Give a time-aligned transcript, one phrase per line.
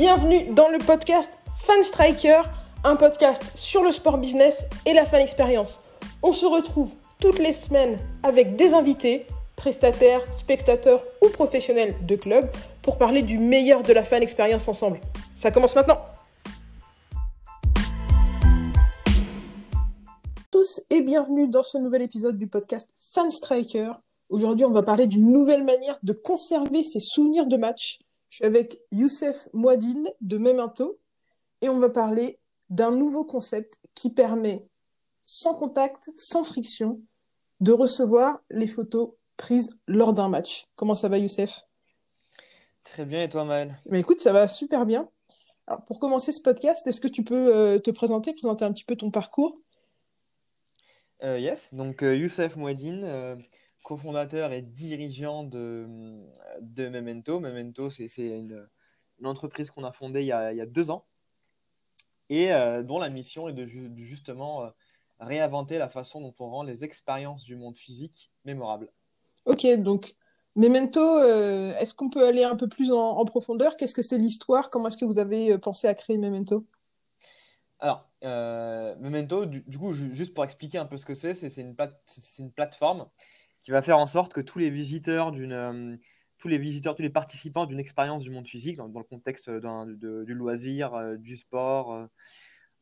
[0.00, 1.28] Bienvenue dans le podcast
[1.64, 2.42] Fan Striker,
[2.84, 5.80] un podcast sur le sport business et la fan expérience.
[6.22, 9.26] On se retrouve toutes les semaines avec des invités,
[9.56, 12.48] prestataires, spectateurs ou professionnels de club
[12.80, 15.00] pour parler du meilleur de la fan expérience ensemble.
[15.34, 15.98] Ça commence maintenant.
[20.52, 23.90] Tous et bienvenue dans ce nouvel épisode du podcast Fan Striker.
[24.28, 27.98] Aujourd'hui, on va parler d'une nouvelle manière de conserver ses souvenirs de match.
[28.38, 31.00] Je suis avec Youssef Mouadine de Memento
[31.60, 32.38] et on va parler
[32.70, 34.64] d'un nouveau concept qui permet,
[35.24, 37.00] sans contact, sans friction,
[37.58, 40.68] de recevoir les photos prises lors d'un match.
[40.76, 41.62] Comment ça va, Youssef?
[42.84, 45.08] Très bien, et toi, Maël Mais écoute, ça va super bien.
[45.66, 48.84] Alors, pour commencer ce podcast, est-ce que tu peux euh, te présenter, présenter un petit
[48.84, 49.58] peu ton parcours?
[51.24, 53.36] Euh, Yes, donc euh, Youssef Mouadine,
[53.88, 55.86] cofondateur et dirigeant de,
[56.60, 57.40] de Memento.
[57.40, 58.68] Memento, c'est une,
[59.18, 61.06] une entreprise qu'on a fondée il y a, il y a deux ans
[62.28, 64.68] et euh, dont la mission est de, ju- de justement euh,
[65.20, 68.90] réinventer la façon dont on rend les expériences du monde physique mémorables.
[69.46, 70.16] Ok, donc
[70.54, 73.78] Memento, euh, est-ce qu'on peut aller un peu plus en, en profondeur?
[73.78, 74.68] Qu'est-ce que c'est l'histoire?
[74.68, 76.66] Comment est-ce que vous avez pensé à créer Memento?
[77.80, 81.32] Alors, euh, Memento, du, du coup, ju- juste pour expliquer un peu ce que c'est,
[81.32, 83.08] c'est une, plate- c'est- c'est une plateforme
[83.60, 85.96] qui va faire en sorte que tous les visiteurs d'une, euh,
[86.38, 90.34] tous les visiteurs, tous les participants d'une expérience du monde physique, dans, le contexte du
[90.34, 92.06] loisir, euh, du sport, euh,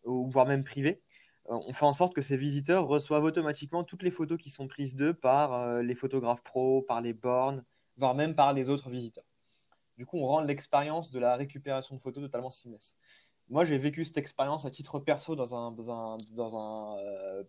[0.04, 1.02] ou voire même privé,
[1.48, 4.97] on fait en sorte que ces visiteurs reçoivent automatiquement toutes les photos qui sont prises
[4.97, 7.64] d'eux par les photographes pros, par les bornes,
[7.97, 9.24] voire même par les autres visiteurs.
[9.97, 12.97] Du coup, on rend l'expérience de la récupération de photos totalement seamless.
[13.48, 16.97] Moi, j'ai vécu cette expérience à titre perso dans un,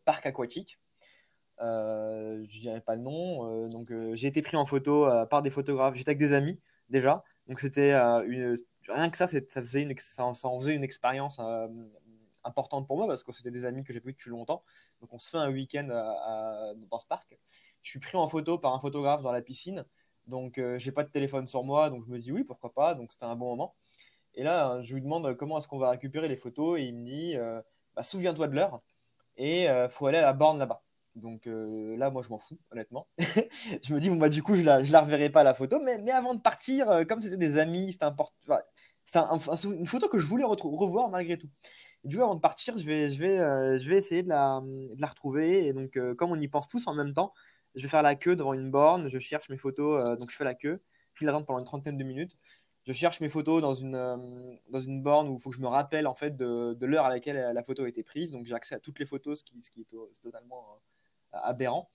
[0.05, 0.80] parc aquatique.
[1.59, 3.66] Euh, je dirais pas le nom.
[3.66, 5.95] Euh, donc, euh, j'ai été pris en photo par des photographes.
[5.95, 7.23] J'étais avec des amis déjà.
[7.47, 7.97] Donc, c'était
[8.88, 11.39] rien que ça, ça faisait ça, en faisait une expérience
[12.43, 14.64] importante pour moi parce que c'était des amis que j'ai pas vus depuis longtemps.
[15.02, 15.87] Donc, on se fait un week-end
[16.89, 17.37] dans ce parc.
[17.82, 19.86] Je suis pris en photo par un photographe dans la piscine.
[20.27, 21.89] Donc, j'ai pas de téléphone sur moi.
[21.89, 22.95] Donc, je me dis oui, pourquoi pas.
[22.95, 23.76] Donc, c'était un bon moment.
[24.36, 26.80] Et là, je lui demande comment est-ce qu'on va récupérer les photos?
[26.80, 27.36] Et il me dit,
[27.95, 28.82] bah, souviens-toi de l'heure
[29.37, 30.83] et faut aller à la borne là-bas.
[31.17, 33.08] Donc euh, là, moi, je m'en fous, honnêtement.
[33.83, 35.80] Je me dis, bon, bah, du coup, je la, je la reverrai pas la photo,
[35.83, 38.36] mais, mais avant de partir, euh, comme c'était des amis, c'était important.
[39.05, 39.38] c'est un-
[39.73, 41.50] une photo que je voulais revoir malgré tout.
[42.04, 44.61] Du coup, avant de partir, je vais, je vais, euh, je vais essayer de la,
[44.64, 45.67] de la retrouver.
[45.67, 47.33] Et donc, comme on y pense tous en même temps,
[47.76, 50.44] je vais faire la queue devant une borne, je cherche mes photos, donc je fais
[50.45, 50.82] la queue,
[51.14, 52.38] file d'attente pendant une trentaine de minutes
[52.88, 55.67] je cherche mes photos dans une, dans une borne où il faut que je me
[55.67, 58.32] rappelle en fait de, l'heure à laquelle la photo a été prise.
[58.32, 60.80] Donc j'ai accès à toutes les photos, ce qui, ce qui est, totalement
[61.43, 61.89] aberrant.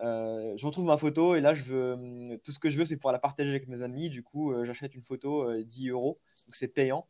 [0.00, 2.86] Euh, je retrouve ma photo et là, je veux, hum, tout ce que je veux,
[2.86, 4.10] c'est pouvoir la partager avec mes amis.
[4.10, 7.06] Du coup, euh, j'achète une photo euh, 10 euros, donc c'est payant.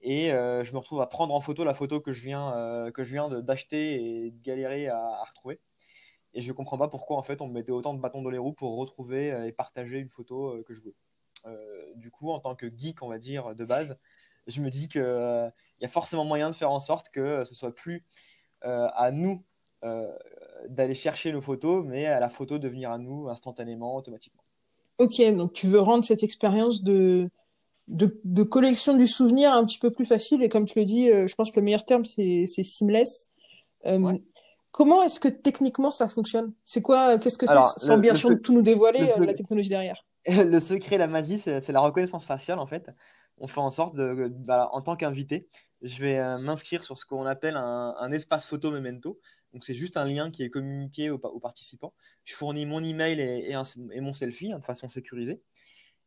[0.00, 3.02] Et euh, je me retrouve à prendre en photo la photo que je viens, que
[3.02, 5.60] viens d'acheter et de galérer à, retrouver.
[6.34, 8.38] Et je comprends pas pourquoi en fait on me mettait autant de bâtons dans les
[8.38, 10.94] roues pour retrouver et partager une photo que je voulais.
[11.96, 13.98] Du coup, en tant que geek, on va dire, de base,
[14.46, 15.02] je me dis qu'il
[15.80, 18.04] y a forcément moyen de faire en sorte que ce soit plus
[18.62, 19.44] à nous
[20.68, 24.42] d'aller chercher nos photos, mais à la photo de venir à nous instantanément, automatiquement.
[24.98, 27.28] Ok, donc tu veux rendre cette expérience de,
[27.86, 31.10] de, de collection du souvenir un petit peu plus facile et comme tu le dis,
[31.10, 33.30] euh, je pense que le meilleur terme c'est seamless.
[33.86, 34.20] Euh, Ouais.
[34.72, 36.52] comment est-ce que techniquement ça fonctionne?
[36.64, 39.34] C'est quoi, qu'est-ce que c'est sans le, bien sûr tout nous dévoiler le, euh, la
[39.34, 40.04] technologie derrière?
[40.26, 42.90] le secret, la magie, c'est la reconnaissance faciale en fait.
[43.38, 45.48] On fait en sorte de, bah, en tant qu'invité,
[45.82, 49.20] je vais euh, m'inscrire sur ce qu'on appelle un, un espace photo memento.
[49.52, 51.94] Donc c'est juste un lien qui est communiqué aux, pa- aux participants.
[52.24, 55.40] Je fournis mon email et, et, un- et mon selfie hein, de façon sécurisée.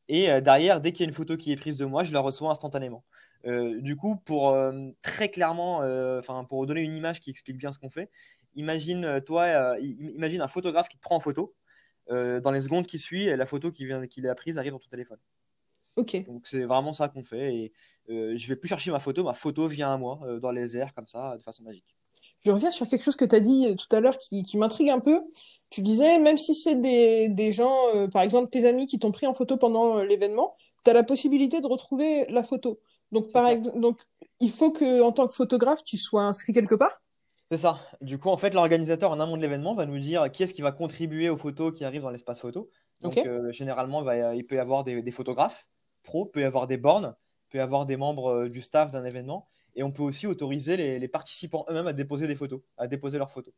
[0.07, 2.13] Et euh, derrière, dès qu'il y a une photo qui est prise de moi, je
[2.13, 3.03] la reçois instantanément.
[3.45, 5.77] Euh, du coup, pour euh, très clairement,
[6.19, 8.09] enfin pour donner une image qui explique bien ce qu'on fait,
[8.55, 11.55] imagine toi, imagine un photographe qui te prend en photo.
[12.09, 14.89] Dans les secondes qui suivent, la photo qui vient, qu'il a prise arrive dans ton
[14.89, 15.19] téléphone.
[15.95, 16.25] Ok.
[16.25, 17.55] Donc c'est vraiment ça qu'on fait.
[17.55, 17.73] Et
[18.09, 20.75] euh, je vais plus chercher ma photo, ma photo vient à moi euh, dans les
[20.75, 21.95] airs comme ça, de façon magique.
[22.45, 24.57] Je reviens sur quelque chose que tu as dit euh, tout à l'heure qui, qui
[24.57, 25.21] m'intrigue un peu.
[25.69, 29.11] Tu disais, même si c'est des, des gens, euh, par exemple tes amis qui t'ont
[29.11, 32.79] pris en photo pendant euh, l'événement, tu as la possibilité de retrouver la photo.
[33.11, 33.99] Donc, par ex- donc,
[34.39, 37.01] il faut que, en tant que photographe, tu sois inscrit quelque part?
[37.51, 37.79] C'est ça.
[38.01, 40.61] Du coup, en fait, l'organisateur en amont de l'événement va nous dire qui est-ce qui
[40.61, 42.69] va contribuer aux photos qui arrivent dans l'espace photo.
[43.01, 45.67] Donc, euh, généralement, il va- il peut y avoir des, des photographes
[46.03, 47.15] pro, peut y avoir des bornes,
[47.49, 50.99] peut y avoir des membres du staff d'un événement, et on peut aussi autoriser les,
[50.99, 53.53] les participants eux-mêmes à déposer des photos, à déposer leurs photos.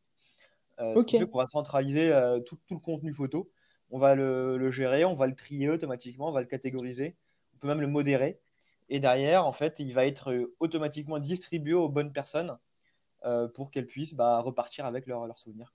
[0.80, 1.20] Euh, ce qui Ok.
[1.20, 3.52] fait qu'on va centraliser euh, tout, tout le contenu photo.
[3.92, 7.16] On va le, le gérer, on va le trier automatiquement, on va le catégoriser,
[7.54, 8.40] on peut même le modérer.
[8.90, 12.58] Et derrière, en fait, il va être automatiquement distribué aux bonnes personnes
[13.54, 15.74] pour qu'elles puissent bah, repartir avec leurs leur souvenirs.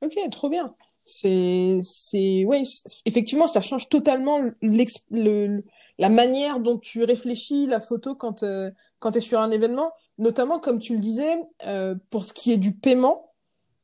[0.00, 0.74] Ok, trop bien.
[1.04, 2.62] C'est, c'est, ouais,
[3.04, 5.62] effectivement, ça change totalement le,
[6.00, 8.70] la manière dont tu réfléchis la photo quand, euh,
[9.00, 11.36] quand tu es sur un événement, notamment comme tu le disais,
[11.66, 13.34] euh, pour ce qui est du paiement,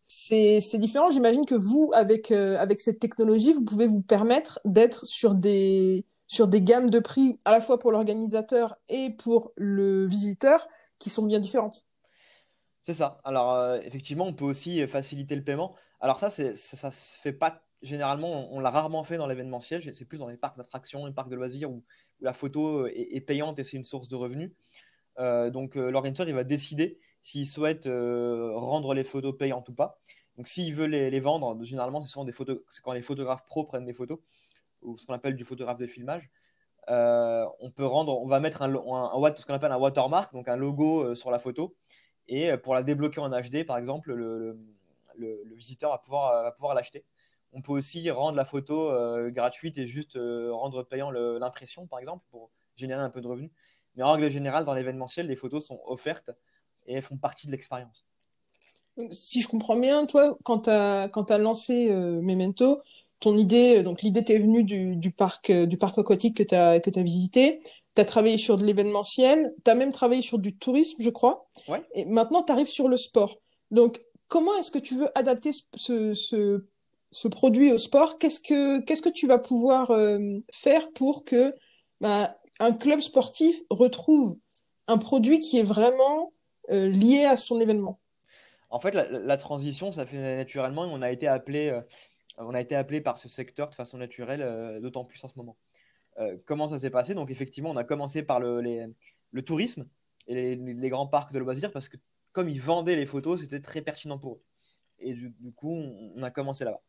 [0.06, 1.10] c'est, différent.
[1.10, 6.06] J'imagine que vous, avec, euh, avec cette technologie, vous pouvez vous permettre d'être sur des,
[6.26, 10.68] sur des gammes de prix à la fois pour l'organisateur et pour le visiteur
[10.98, 11.84] qui sont bien différentes.
[12.80, 13.16] C'est ça.
[13.24, 15.74] Alors, effectivement, on peut aussi faciliter le paiement.
[16.00, 19.94] Alors ça, c'est, ça, se fait pas généralement, on, l'a rarement fait dans l'événementiel.
[19.94, 21.84] C'est plus dans les parcs d'attractions, les parcs de loisirs où,
[22.20, 24.52] la photo est, payante et c'est une source de revenus.
[25.18, 29.74] Euh, donc euh, l'organisateur, il va décider s'il souhaite euh, rendre les photos payantes ou
[29.74, 29.98] pas.
[30.36, 33.86] Donc s'il veut les, vendre, généralement c'est souvent des photos, quand les photographes pros prennent
[33.86, 34.18] des photos
[34.82, 36.30] ou ce qu'on appelle du photographe de filmage.
[36.88, 40.56] on peut rendre, on va mettre un, un, ce qu'on appelle un watermark, donc un
[40.56, 41.74] logo sur la photo.
[42.28, 44.58] Et pour la débloquer en HD, par exemple, le
[45.54, 47.04] visiteur va pouvoir l'acheter.
[47.52, 51.98] On peut aussi rendre la photo euh, gratuite et juste euh, rendre payant l'impression, par
[51.98, 53.50] exemple, pour générer un peu de revenus.
[53.94, 56.31] Mais en règle générale, dans l'événementiel, les photos sont offertes
[56.87, 58.06] et elles font partie de l'expérience.
[59.10, 62.81] Si je comprends bien, toi, quand tu as, as, lancé euh, Memento,
[63.20, 66.90] ton idée, donc l'idée t'est venue du, parc, du parc aquatique que tu as, que
[66.99, 67.60] as visité.
[67.94, 71.49] Tu as travaillé sur de l'événementiel, tu as même travaillé sur du tourisme, je crois.
[71.69, 71.82] Ouais.
[71.94, 73.38] Et maintenant, tu arrives sur le sport.
[73.70, 76.64] Donc, comment est-ce que tu veux adapter ce, ce,
[77.29, 80.19] produit au sport Qu'est-ce que qu'est-ce que tu vas pouvoir euh,
[80.53, 81.55] faire pour que
[82.00, 84.37] bah, un club sportif retrouve
[84.88, 86.32] un produit qui est vraiment
[86.70, 88.00] euh, lié à son événement?
[88.69, 91.81] En fait, la, transition, ça fait naturellement on a été appelé, euh,
[92.38, 95.56] on a été appelé par ce secteur de façon naturelle, d'autant plus en ce moment.
[96.44, 97.14] comment ça s'est passé?
[97.14, 98.61] Donc effectivement, on a commencé par le,
[99.31, 99.87] le tourisme
[100.26, 101.97] et les, grands parcs de loisirs parce que
[102.32, 104.43] comme ils vendaient les photos, c'était très pertinent pour eux.
[104.99, 106.82] Et du, coup, on, a commencé là-bas.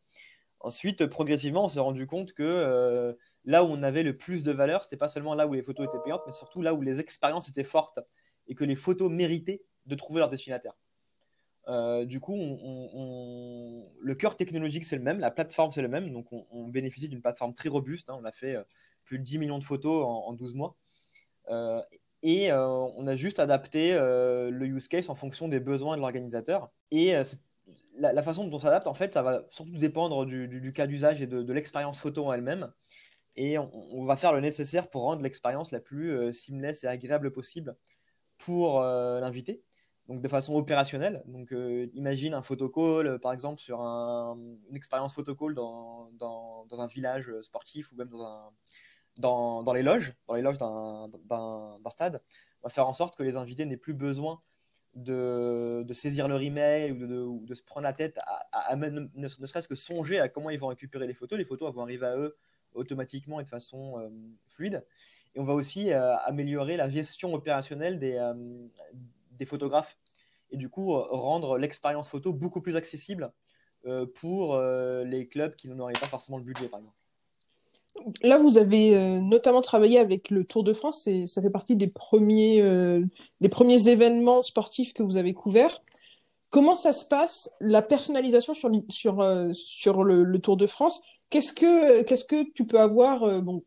[0.60, 3.12] Ensuite, progressivement, on s'est rendu compte que euh,
[3.44, 5.86] là où on avait le plus de valeur, c'était pas seulement là où les photos
[5.86, 8.00] étaient payantes, mais surtout là où les expériences étaient fortes
[8.48, 10.74] et que les photos méritaient de trouver leur destinataire.
[11.68, 12.34] Euh, du coup,
[14.00, 16.12] le cœur technologique, c'est le même, la plateforme, c'est le même.
[16.12, 18.10] Donc, on, bénéficie d'une plateforme très robuste.
[18.10, 18.18] Hein.
[18.20, 18.62] On a fait euh,
[19.04, 20.76] plus de 10 millions de photos en, en 12 mois.
[22.22, 26.70] Et on a juste adapté le use case en fonction des besoins de l'organisateur.
[26.90, 27.22] Et euh,
[27.98, 31.26] la, façon dont on s'adapte, en fait, ça va surtout dépendre du, cas d'usage et
[31.26, 32.72] de, l'expérience photo en elle-même.
[33.36, 37.76] Et on, va faire le nécessaire pour rendre l'expérience la plus seamless et agréable possible
[38.38, 39.62] pour l'invité.
[40.08, 41.22] Donc de façon opérationnelle.
[41.26, 41.54] Donc
[41.92, 47.96] imagine un photocall, par exemple, sur une expérience photocall dans, dans, un village sportif ou
[47.96, 48.52] même dans
[49.18, 51.06] dans, les loges, dans les loges d'un
[51.90, 52.22] stade,
[52.62, 54.40] on va faire en sorte que les invités n'aient plus besoin
[54.94, 58.18] de, saisir leur email ou de, se prendre la tête
[58.52, 61.38] à, ne, serait-ce que songer à comment ils vont récupérer les photos.
[61.38, 62.36] Les photos vont arriver à eux
[62.74, 64.08] automatiquement et de façon euh,
[64.48, 64.84] fluide.
[65.34, 68.34] Et on va aussi euh, améliorer la gestion opérationnelle des, euh,
[69.32, 69.96] des photographes
[70.50, 73.32] et du coup rendre l'expérience photo beaucoup plus accessible
[74.14, 76.97] pour les clubs qui n'en auraient pas forcément le budget, par exemple.
[78.22, 81.76] Là, vous avez euh, notamment travaillé avec le Tour de France et ça fait partie
[81.76, 83.04] des premiers, euh,
[83.40, 85.82] des premiers événements sportifs que vous avez couverts.
[86.50, 91.00] Comment ça se passe, la personnalisation sur, sur, euh, sur le, Tour de France?
[91.30, 93.62] Qu'est-ce que, que tu peux avoir bon,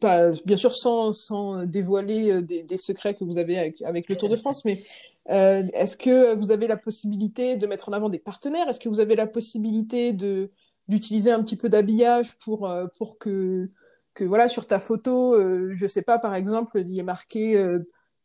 [0.00, 4.16] pas, Bien sûr, sans, sans dévoiler des, des, secrets que vous avez avec, avec le
[4.16, 4.84] Tour de France, mais
[5.26, 8.68] est-ce que vous avez la possibilité de mettre en avant des partenaires?
[8.68, 10.52] Est-ce que vous avez la possibilité de
[10.92, 13.70] d'utiliser un petit peu d'habillage pour, euh, pour que,
[14.14, 17.56] que voilà, sur ta photo, euh, je sais pas, par exemple, il y ait marqué
[17.56, 17.78] euh,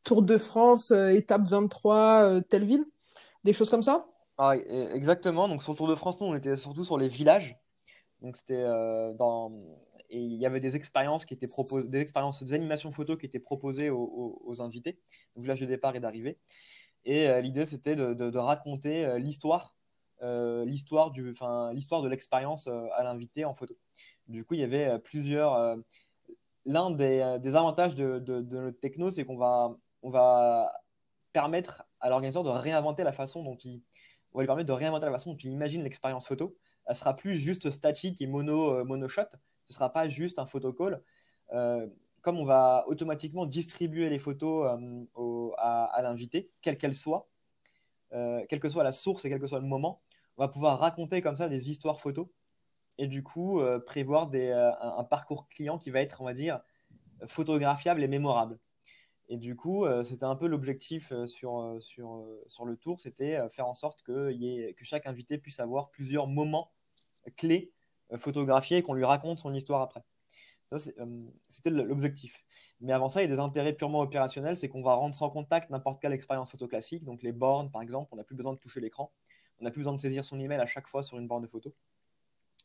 [0.04, 2.86] Tour de France, étape 23, telle ville,
[3.44, 4.06] des choses comme ça?
[4.38, 5.48] Ah, e, Exactement.
[5.48, 7.58] Donc sur Tour de France, nous, on était surtout sur les villages.
[8.22, 8.64] Donc c'était
[9.18, 9.52] dans
[10.10, 13.26] et il y avait des expériences qui étaient proposées, des expériences, des animations photos qui
[13.26, 14.98] étaient proposées aux, invités,
[15.36, 16.38] donc village de départ et d'arrivée.
[17.04, 19.77] Et l'idée, c'était de, raconter l'histoire euh,
[20.22, 23.76] l'histoire du, enfin, l'histoire de l'expérience euh, à l'invité en photo.
[24.28, 25.78] Du coup, il y avait euh, plusieurs.
[26.66, 27.22] L'un des,
[27.56, 30.74] avantages de, notre techno, c'est qu'on va, on va
[31.32, 33.82] permettre à l'organisateur de réinventer la façon dont il,
[34.34, 36.58] va lui permettre de réinventer la façon dont il imagine l'expérience photo.
[36.86, 39.30] Elle sera plus juste statique et mono, mono shot.
[39.66, 41.02] Ce sera pas juste un photocall.
[41.54, 41.88] Euh,
[42.22, 44.78] comme on va automatiquement distribuer les photos
[45.58, 47.30] à, à l'invité, quelle qu'elle soit,
[48.12, 50.02] quelle que soit la source et quel que soit le moment,
[50.38, 52.28] on va pouvoir raconter comme ça des histoires photos
[52.98, 56.62] et du coup euh, prévoir euh, un, parcours client qui va être, on va dire,
[57.28, 58.60] photographiable et mémorable.
[59.30, 63.74] Et du coup, c'était un peu l'objectif sur, sur, sur le tour, c'était faire en
[63.74, 64.32] sorte que,
[64.72, 66.72] que chaque invité puisse avoir plusieurs moments
[67.36, 67.74] clés
[68.20, 70.06] photographiés et qu'on lui raconte son histoire après.
[70.72, 70.78] Ça,
[71.48, 72.44] c'était l'objectif.
[72.82, 75.30] Mais avant ça, il y a des intérêts purement opérationnels, c'est qu'on va rendre sans
[75.30, 77.06] contact n'importe quelle expérience photo classique.
[77.06, 79.12] Donc les bornes, par exemple, on n'a plus besoin de toucher l'écran,
[79.60, 81.48] on n'a plus besoin de saisir son email à chaque fois sur une borne de
[81.48, 81.74] photo.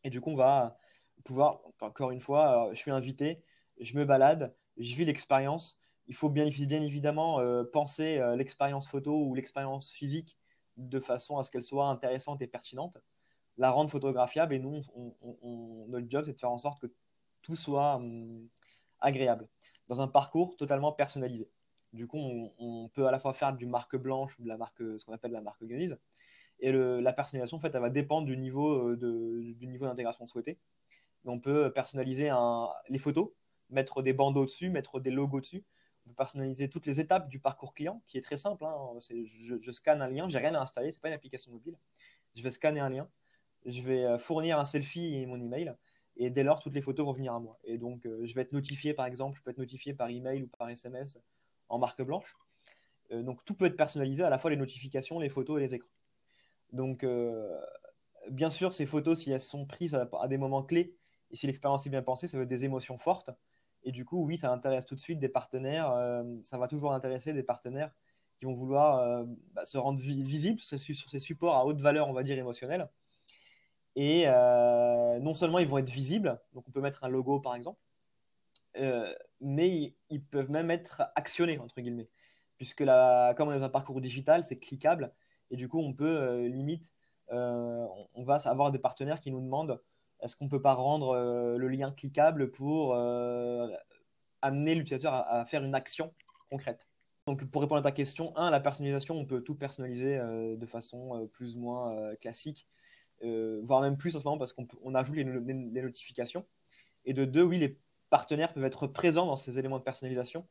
[0.05, 0.79] Et du coup, on va
[1.25, 3.43] pouvoir, encore une fois, je suis invité,
[3.81, 5.79] je me balade, je vis l'expérience.
[6.09, 10.37] Il faut bien, bien évidemment euh, penser euh, l'expérience photo ou l'expérience physique
[10.77, 12.99] de façon à ce qu'elle soit intéressante et pertinente,
[13.57, 14.55] la rendre photographiable.
[14.55, 14.83] Et nous,
[15.89, 16.93] notre job, c'est de faire en sorte que
[17.43, 18.49] tout soit hum,
[19.01, 19.49] agréable
[19.89, 21.51] dans un parcours totalement personnalisé.
[21.93, 22.19] Du coup,
[22.59, 25.13] on, peut à la fois faire du marque blanche ou de la marque, ce qu'on
[25.13, 25.99] appelle la marque grise.
[26.62, 30.59] Et la personnalisation, en fait, elle va dépendre du niveau euh, de, d'intégration souhaité.
[31.25, 32.31] On peut personnaliser
[32.88, 33.31] les photos,
[33.69, 35.64] mettre des bandeaux dessus, mettre des logos dessus.
[36.07, 38.64] On peut personnaliser toutes les étapes du parcours client, qui est très simple.
[38.64, 38.78] Hein.
[39.00, 41.76] Je, scanne un lien, j'ai rien à installer, c'est pas une application mobile.
[42.35, 43.09] Je vais scanner un lien,
[43.66, 45.75] je vais euh, fournir un selfie et mon email,
[46.16, 47.59] et dès lors toutes les photos vont venir à moi.
[47.64, 50.42] Et donc euh, je vais être notifié, par exemple, je peux être notifié par email
[50.42, 51.19] ou par SMS
[51.69, 52.35] en marque blanche.
[53.12, 55.75] Euh, donc tout peut être personnalisé, à la fois les notifications, les photos et les
[55.75, 55.88] écrans.
[56.73, 57.05] Donc
[58.31, 60.97] bien sûr, ces photos, si elles sont prises à, des moments clés
[61.31, 63.31] et si l'expérience est bien pensée, ça veut des émotions fortes.
[63.85, 65.91] Et du coup, oui, ça intéresse tout de suite des partenaires.
[65.91, 67.91] Euh, ça va toujours intéresser des partenaires
[68.38, 72.12] qui vont vouloir euh, bah, se rendre visibles sur ces, supports à haute valeur, on
[72.12, 72.88] va dire, émotionnelle.
[73.97, 77.55] Et euh, non seulement ils vont être visibles, donc on peut mettre un logo par
[77.55, 77.79] exemple,
[79.41, 82.09] mais ils, peuvent même être actionnés, entre guillemets.
[82.57, 85.12] Puisque la, comme on est dans un parcours digital, c'est cliquable.
[85.52, 86.92] Et du coup, on peut limite,
[87.30, 89.80] on va avoir des partenaires qui nous demandent
[90.23, 93.68] est-ce qu'on ne peut pas rendre euh, le lien cliquable pour euh,
[94.40, 96.14] amener l'utilisateur à, faire une action
[96.49, 96.88] concrète
[97.26, 100.66] Donc, pour répondre à ta question, un, la personnalisation, on peut tout personnaliser euh, de
[100.66, 102.68] façon plus ou moins classique,
[103.21, 106.47] voire même plus en ce moment parce qu'on ajoute les, notifications.
[107.04, 107.78] Et de deux, oui, les
[108.11, 110.47] partenaires peuvent être présents dans ces éléments de personnalisation,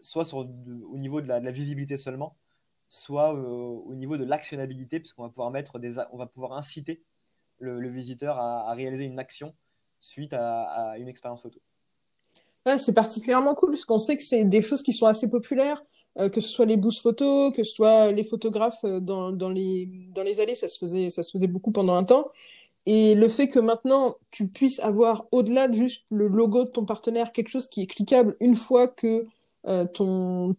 [0.00, 2.36] soit au niveau de la, visibilité seulement,
[2.88, 7.02] soit au niveau de l'actionnabilité, puisqu'on va pouvoir mettre des, on va pouvoir inciter
[7.58, 9.54] le, visiteur à, réaliser une action
[9.98, 11.60] suite à, une expérience photo.
[12.76, 15.82] c'est particulièrement cool parce qu'on sait que c'est des choses qui sont assez populaires,
[16.18, 19.50] euh, que ce soit les boosts photos, que ce soit les photographes euh, dans, dans,
[19.50, 22.30] les, dans les allées, ça se, faisait, ça se faisait beaucoup pendant un temps.
[22.86, 26.86] Et le fait que maintenant tu puisses avoir au-delà de juste le logo de ton
[26.86, 29.26] partenaire, quelque chose qui est cliquable une fois que
[29.66, 30.54] euh, ton,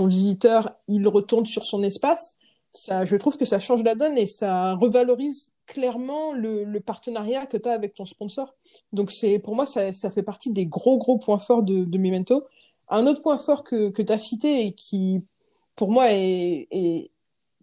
[0.00, 2.36] visiteur il retourne sur son espace,
[2.72, 7.56] ça, je trouve que ça change la donne et ça revalorise clairement le, partenariat que
[7.56, 8.54] tu as avec ton sponsor.
[8.92, 12.44] Donc c'est pour moi, ça, fait partie des gros, gros points forts de, Memento.
[12.88, 15.22] Un autre point fort que tu as cité et qui,
[15.76, 17.10] pour moi, est,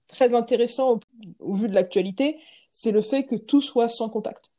[0.08, 1.00] très intéressant
[1.40, 2.40] au, vu de l'actualité,
[2.72, 4.52] c'est le fait que tout soit sans contact.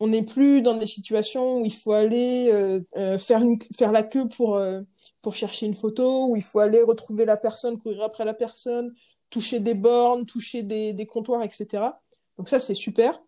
[0.00, 3.92] On n'est plus dans des situations où il faut aller euh, euh, faire, une, faire
[3.92, 4.80] la queue pour, euh,
[5.22, 8.94] pour chercher une photo, où il faut aller retrouver la personne, courir après la personne,
[9.28, 11.84] toucher des bornes, toucher des, des comptoirs, etc.
[12.38, 13.20] Donc ça, c'est super.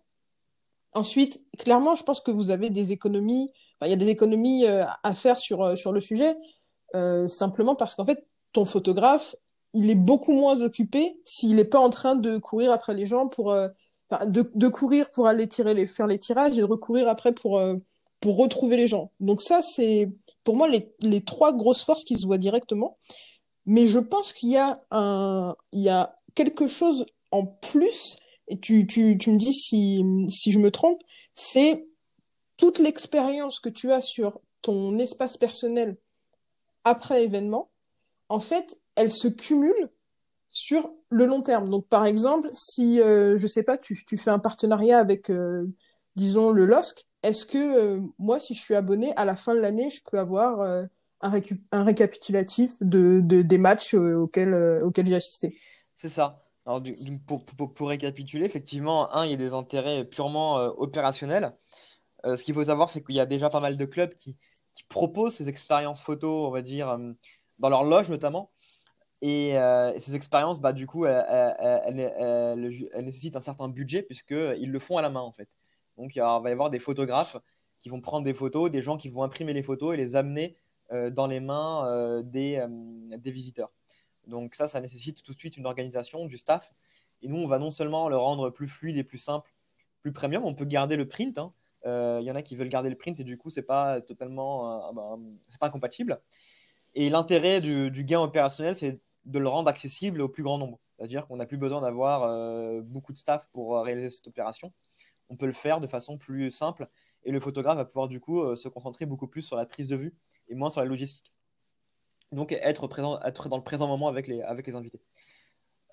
[0.94, 3.50] Ensuite, clairement, je pense que vous avez des économies,
[3.82, 6.36] il y a des économies euh, à faire sur, euh, sur le sujet,
[6.94, 9.34] euh, simplement parce qu'en fait, ton photographe,
[9.72, 13.26] il est beaucoup moins occupé s'il n'est pas en train de courir après les gens
[13.26, 13.56] pour,
[14.26, 17.62] de, courir pour aller tirer les, faire les tirages et de recourir après pour,
[18.21, 19.11] pour retrouver les gens.
[19.21, 20.11] Donc ça, c'est
[20.45, 22.99] pour moi les, les trois grosses forces qui se voient directement.
[23.66, 24.83] Mais je pense qu'il y a
[25.73, 28.16] y a quelque chose en plus
[28.49, 31.00] et tu, tu, tu me dis si, si je me trompe,
[31.35, 31.87] c'est
[32.57, 35.97] toute l'expérience que tu as sur ton espace personnel
[36.85, 37.71] après événement,
[38.28, 39.90] en fait, elle se cumule
[40.52, 41.68] sur le long terme.
[41.68, 45.66] Donc, par exemple, si, euh, je sais pas, tu, tu fais un partenariat avec, euh,
[46.14, 49.61] disons, le LOSC, est-ce que euh, moi, si je suis abonné, à la fin de
[49.61, 50.88] l'année, je peux avoir un,
[51.73, 55.59] un, récapitulatif de, de des matchs auxquels, auxquels j'ai assisté?
[55.94, 56.44] C'est ça.
[56.66, 56.82] Alors,
[57.26, 61.56] pour, pour, récapituler, effectivement, un, il y a des intérêts purement opérationnels.
[62.25, 64.37] Ce qu'il faut savoir, c'est qu'il y a déjà pas mal de clubs qui,
[64.73, 66.97] qui proposent ces expériences photo, on va dire,
[67.59, 68.51] dans leur loge notamment.
[69.22, 69.56] Et,
[69.98, 71.94] ces expériences, bah, du coup, elles,
[73.04, 75.48] nécessitent un certain budget puisqu'ils le font à la main, en fait.
[75.96, 77.36] Donc, il va y avoir des photographes
[77.78, 80.56] qui vont prendre des photos, des gens qui vont imprimer les photos et les amener
[80.90, 82.60] dans les mains des,
[83.24, 83.70] visiteurs.
[84.26, 86.72] Donc ça, ça nécessite tout de suite une organisation du staff.
[87.22, 89.52] Et nous, on va non seulement le rendre plus fluide et plus simple,
[90.00, 91.38] plus premium, on peut garder le print.
[91.38, 91.52] Hein.
[91.86, 94.00] Euh, il y en a qui veulent garder le print et du coup, c'est pas
[94.00, 96.20] totalement, euh, ah ben, c'est pas incompatible.
[96.94, 100.78] Et l'intérêt du, gain opérationnel, c'est de le rendre accessible au plus grand nombre.
[100.96, 104.72] C'est-à-dire qu'on n'a plus besoin d'avoir euh, beaucoup de staff pour réaliser cette opération.
[105.28, 106.88] On peut le faire de façon plus simple
[107.24, 109.96] et le photographe va pouvoir du coup se concentrer beaucoup plus sur la prise de
[109.96, 110.14] vue
[110.48, 111.32] et moins sur la logistique.
[112.32, 115.00] Donc être, présent, dans le présent moment avec les, invités.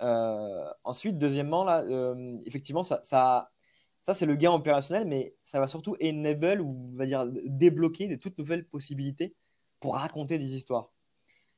[0.01, 3.51] Euh, ensuite, deuxièmement, là, euh, effectivement, ça, ça,
[4.13, 8.37] c'est le gain opérationnel, mais ça va surtout enable ou va dire débloquer de toutes
[8.37, 9.35] nouvelles possibilités
[9.81, 10.91] pour raconter des histoires.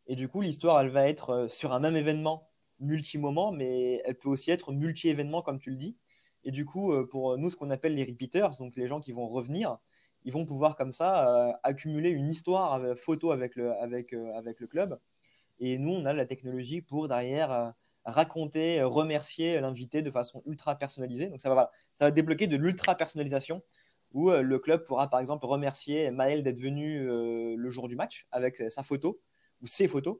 [0.07, 4.17] Et du coup, l'histoire, elle va être euh, sur un même événement multi-moment, mais elle
[4.17, 5.97] peut aussi être multi-événement, comme tu le dis.
[6.43, 9.27] Et du coup, pour nous, ce qu'on appelle les repeaters, donc les gens qui vont
[9.27, 9.77] revenir,
[10.23, 14.99] ils vont pouvoir comme ça accumuler une histoire photo avec le, club.
[15.59, 20.75] Et nous, on a la technologie pour derrière raconter, euh, remercier l'invité de façon ultra
[20.75, 21.27] personnalisée.
[21.27, 23.61] Donc ça va, ça va débloquer de l'ultra personnalisation
[24.13, 27.95] où euh, le club pourra par exemple remercier Maël d'être venu euh, le jour du
[27.95, 29.21] match avec sa photo
[29.61, 30.17] ou ses photos.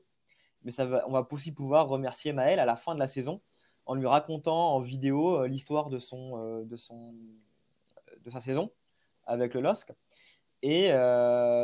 [0.64, 3.40] Mais on va aussi pouvoir remercier Maël à la fin de la saison
[3.84, 7.14] en lui racontant en vidéo l'histoire de, son, de, son,
[8.20, 8.70] de sa saison
[9.24, 9.92] avec le LOSC.
[10.62, 10.92] Et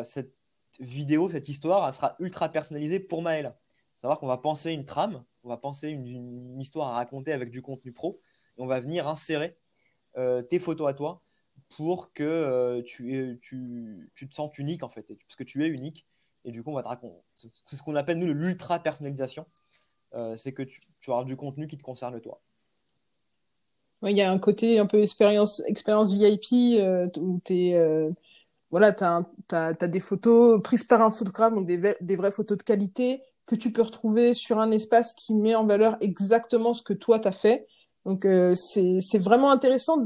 [0.02, 0.34] cette
[0.80, 3.50] vidéo, cette histoire, elle sera ultra personnalisée pour Maël.
[3.98, 7.62] Savoir qu'on va penser une trame on va penser une, histoire à raconter avec du
[7.62, 8.20] contenu pro
[8.56, 9.56] et on va venir insérer
[10.16, 11.22] euh, tes photos à toi
[11.70, 15.68] pour que euh, tu, tu, tu, te sentes unique en fait, parce que tu es
[15.68, 16.06] unique
[16.48, 17.20] et du coup on va te raconter.
[17.34, 19.46] C'est ce qu'on appelle nous l'ultra personnalisation,
[20.14, 22.40] euh, c'est que tu, tu auras du contenu qui te concerne toi.
[24.02, 26.80] Il y a un côté un peu expérience, VIP
[27.16, 27.74] où tu
[28.70, 29.04] voilà, tu
[29.54, 33.72] as, des photos prises par un photographe, donc des, vraies photos de qualité, que tu
[33.72, 37.32] peux retrouver sur un espace qui met en valeur exactement ce que toi tu as
[37.32, 37.66] fait.
[38.04, 39.96] Donc euh, c'est vraiment intéressant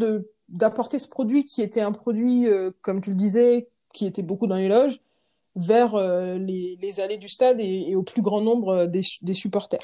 [0.48, 4.46] d'apporter ce produit qui était un produit, euh, comme tu le disais, qui était beaucoup
[4.46, 5.00] dans les loges,
[5.54, 9.80] vers euh, les, allées du stade et, au plus grand nombre des, des supporters.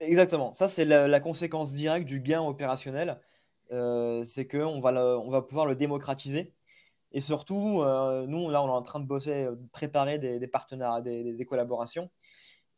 [0.00, 0.54] Exactement.
[0.54, 3.20] Ça, c'est la, conséquence directe du gain opérationnel.
[3.70, 6.52] c'est qu'on va, va pouvoir le démocratiser.
[7.12, 7.82] Et surtout,
[8.26, 12.10] nous, là, on est en train de bosser, de préparer des, des partenariats, des, collaborations.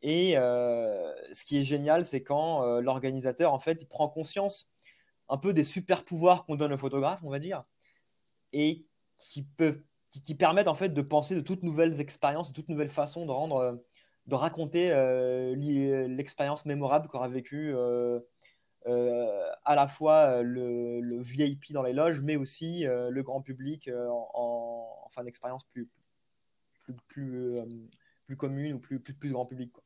[0.03, 4.71] Et euh, ce qui est génial, c'est quand euh, l'organisateur, en fait, il prend conscience
[5.29, 7.65] un peu des super pouvoirs qu'on donne au photographe, on va dire,
[8.53, 12.69] et qui, peuvent, qui, permettent en fait de penser de toutes nouvelles expériences, de toutes
[12.69, 13.83] nouvelles façons de rendre,
[14.27, 15.55] de raconter euh,
[16.09, 17.75] l'expérience mémorable qu'aura vécu
[18.85, 25.23] à la fois le, VIP dans les loges, mais aussi le grand public en, en,
[25.25, 25.89] d'expérience plus,
[27.09, 27.55] plus,
[28.27, 29.73] plus, commune ou plus, plus, plus grand public.
[29.73, 29.83] Quoi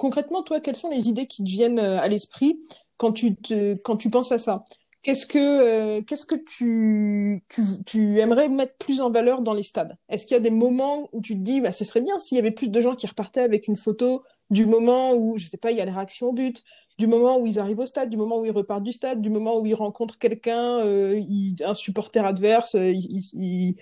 [0.00, 2.58] concrètement, toi, quelles sont les idées qui te viennent euh, à l'esprit
[2.96, 4.64] quand tu te, quand tu penses à ça?
[5.02, 7.42] Qu'est-ce que, euh, qu'est-ce que tu,
[7.86, 9.96] tu, aimerais mettre plus en valeur dans les stades?
[10.08, 12.36] Est-ce qu'il y a des moments où tu te dis, bah, ce serait bien s'il
[12.36, 15.56] y avait plus de gens qui repartaient avec une photo du moment où, je sais
[15.56, 16.62] pas, il y a les réactions au but,
[16.98, 19.30] du moment où ils arrivent au stade, du moment où ils repartent du stade, du
[19.30, 21.20] moment où ils rencontrent quelqu'un, euh,
[21.64, 23.76] un supporter adverse, ils, ils,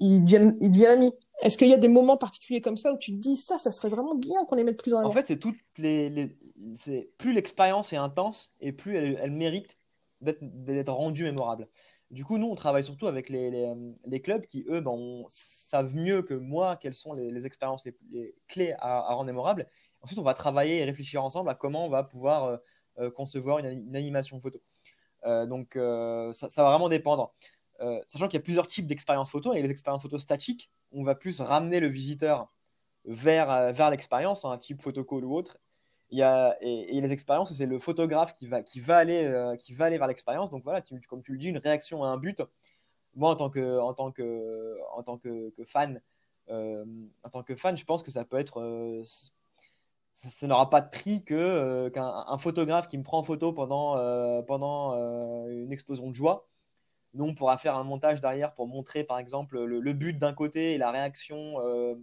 [0.00, 1.12] ils, deviennent, ils amis?
[1.42, 3.70] Est-ce qu'il y a des moments particuliers comme ça où tu te dis ça, ça
[3.70, 6.30] serait vraiment bien qu'on les mette plus en avant En fait, c'est toutes les,
[6.74, 9.78] c'est plus l'expérience est intense et plus elle, mérite
[10.20, 11.68] d'être rendue mémorable.
[12.10, 13.74] Du coup, nous, on travaille surtout avec les,
[14.04, 18.74] les, clubs qui, eux, ben, savent mieux que moi quelles sont les, expériences les, clés
[18.78, 19.66] à, rendre mémorables.
[20.02, 22.56] Ensuite, on va travailler et réfléchir ensemble à comment on va pouvoir euh,
[22.98, 24.62] euh, concevoir une, animation photo.
[25.24, 27.32] Euh, donc, ça, va vraiment dépendre.
[27.80, 31.04] Euh, sachant qu'il y a plusieurs types d'expériences photo, et les expériences photo statiques, on
[31.04, 32.50] va plus ramener le visiteur
[33.04, 35.58] vers, euh, vers l'expérience, un type photocall ou autre.
[36.10, 39.24] Il y a, et, les expériences où c'est le photographe qui va, qui va, aller,
[39.24, 40.50] euh, qui va aller vers l'expérience.
[40.50, 42.42] Donc voilà, comme tu le dis, une réaction à un but.
[43.14, 46.00] Moi, en tant que, en tant que, en tant que, fan,
[46.48, 49.02] en tant que fan, je pense que ça peut être
[50.12, 53.94] ça, n'aura pas de prix qu'un photographe qui me prend en photo pendant,
[54.44, 54.94] pendant
[55.48, 56.46] une explosion de joie
[57.16, 60.74] nous, on pourra faire un montage derrière pour montrer, par exemple, le, but d'un côté
[60.74, 61.94] et la réaction, euh,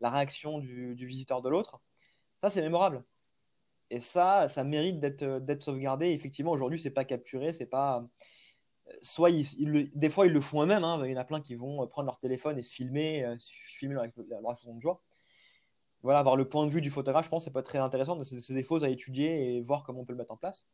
[0.00, 1.80] la réaction du, visiteur de l'autre.
[2.38, 3.04] Ça, c'est mémorable.
[3.92, 6.06] Et ça, ça mérite d'être sauvegardé.
[6.06, 8.02] Effectivement, aujourd'hui, c'est pas capturé, c'est pas.
[9.02, 9.30] Soit
[9.94, 10.82] des fois, ils le font eux-mêmes.
[10.82, 10.98] Hein.
[11.04, 13.36] Il y en a plein qui vont prendre leur téléphone et se filmer, euh,
[13.76, 15.02] filmer leur, réaction de joie.
[16.02, 18.20] Voilà, avoir le point de vue du photographe, je pense, c'est pas très intéressant.
[18.22, 20.66] C'est des choses à étudier et voir comment on peut le mettre en place.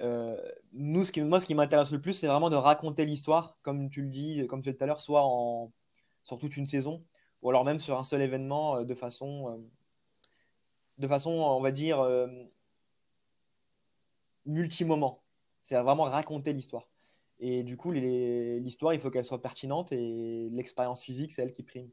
[0.00, 0.40] Euh,
[0.72, 4.10] nous, moi, ce qui m'intéresse le plus, c'est vraiment de raconter l'histoire, comme tu le
[4.10, 5.24] dis, comme tu disais tout à l'heure, soit
[6.22, 7.04] sur toute une saison,
[7.42, 9.70] ou alors même sur un seul événement, euh, de façon, euh,
[10.98, 11.98] de façon, on va dire,
[14.46, 15.22] multi-moment.
[15.62, 16.88] C'est vraiment raconter l'histoire.
[17.40, 21.62] Et du coup, l'histoire, il faut qu'elle soit pertinente et l'expérience physique, c'est elle qui
[21.62, 21.90] prime.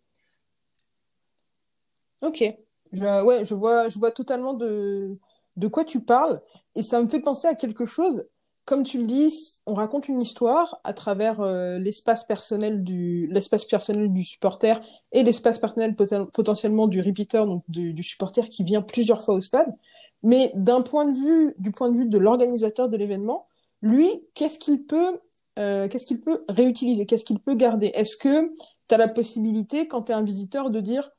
[2.22, 2.44] Ok.
[2.94, 5.18] Je- ouais, je vois, je vois totalement de,
[5.58, 6.42] de quoi tu parles.
[6.76, 8.26] Et ça me fait penser à quelque chose.
[8.72, 13.66] Comme tu le dis, on raconte une histoire à travers euh, l'espace personnel du, l'espace
[13.66, 14.82] personnel du supporter
[15.12, 19.36] et l'espace personnel poten- potentiellement du repeater, donc du, du supporter qui vient plusieurs fois
[19.36, 19.68] au stade.
[20.24, 23.46] Mais d'un point de vue, du point de vue de l'organisateur de l'événement,
[23.82, 25.20] lui, qu'est-ce qu'il peut,
[25.60, 27.06] euh, qu'est-ce qu'il peut réutiliser?
[27.06, 27.92] Qu'est-ce qu'il peut garder?
[27.94, 28.54] Est-ce que
[28.88, 31.12] tu as la possibilité, quand tu es un visiteur, de dire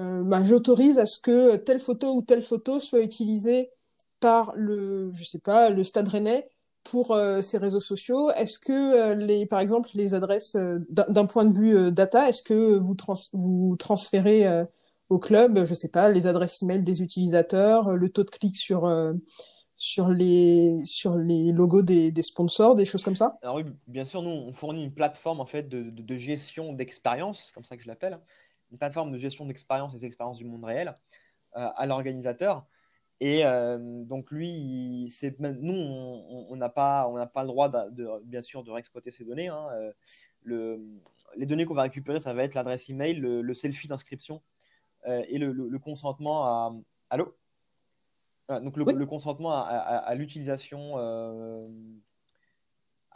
[0.00, 3.70] euh, bah, j'autorise à ce que telle photo ou telle photo soit utilisée
[4.18, 6.48] par le, je sais pas, le Stade Rennais
[6.90, 8.30] pour euh, ses réseaux sociaux.
[8.32, 12.42] Est-ce que euh, les, par exemple, les adresses euh, d'un point de vue data, est-ce
[12.42, 14.46] que vous trans vous transférez
[15.08, 18.90] au club, je sais pas, les adresses email des utilisateurs, le taux de clic sur
[19.76, 23.38] sur les sur les logos des, sponsors, des choses comme ça?
[23.42, 26.72] Alors oui, bien sûr, nous, on fournit une plateforme en fait de, de- de gestion
[26.72, 28.22] d'expérience, comme ça que je l'appelle, hein.
[28.72, 30.94] une plateforme de gestion d'expérience, des expériences du monde réel
[31.52, 32.66] à l'organisateur.
[33.20, 35.72] Et euh, donc lui, c'est, nous,
[36.50, 39.24] on n'a pas, on n'a pas le droit de, de- bien sûr de réexploiter ces
[39.24, 39.48] données.
[39.48, 39.68] hein.
[39.72, 39.92] Euh,
[40.42, 40.80] le-
[41.34, 44.42] les données qu'on va récupérer, ça va être l'adresse email, le, le selfie d'inscription
[45.06, 46.76] euh, et le, consentement à...
[47.10, 47.34] Allô?
[48.48, 48.92] Ah, donc le, Oui.
[48.94, 51.66] le consentement à, à- à l'utilisation euh,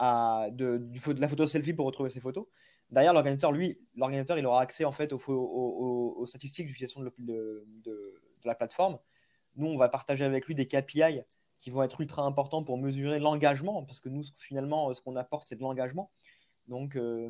[0.01, 0.89] de,
[1.21, 2.47] la photo selfie pour retrouver ses photos.
[2.91, 7.03] Derrière, l'organisateur, lui, l'organisateur, il aura accès en fait aux, aux- aux- aux statistiques d'utilisation
[7.03, 7.55] de
[8.45, 8.99] la plateforme.
[9.61, 11.21] Nous, on va partager avec lui des KPI
[11.59, 15.49] qui vont être ultra importants pour mesurer l'engagement, parce que nous, finalement, ce qu'on apporte,
[15.49, 16.11] c'est de l'engagement.
[16.69, 17.29] Donc, euh,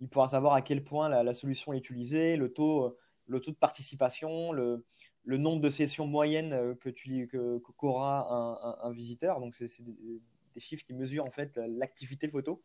[0.00, 3.52] il pourra savoir à quel point la, solution est utilisée, le taux, euh, le taux
[3.52, 4.84] de participation, le,
[5.24, 9.38] nombre de sessions moyennes euh, que que, qu'aura un, visiteur.
[9.38, 10.20] Donc, c'est des,
[10.56, 12.60] chiffres qui mesurent en fait l'activité photo.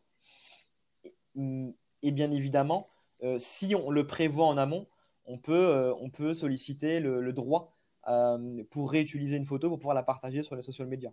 [1.03, 1.15] Et,
[2.01, 2.87] et bien évidemment,
[3.21, 4.87] euh, si on le prévoit en amont,
[5.25, 7.74] on peut, euh, on peut solliciter le droit
[8.07, 11.11] euh, pour réutiliser une photo pour pouvoir la partager sur les social media.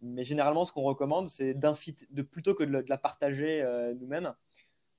[0.00, 4.34] Mais généralement, ce qu'on recommande, c'est d'inciter, plutôt que de, la- partager euh, nous-mêmes,